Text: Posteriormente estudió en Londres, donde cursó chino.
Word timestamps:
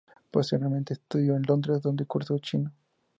Posteriormente 0.31 0.93
estudió 0.95 1.35
en 1.35 1.43
Londres, 1.43 1.79
donde 1.83 2.07
cursó 2.07 2.39
chino. 2.39 2.71